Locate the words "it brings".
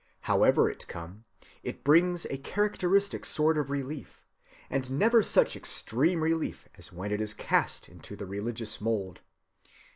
1.61-2.25